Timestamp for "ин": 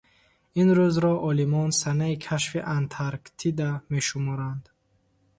0.59-0.69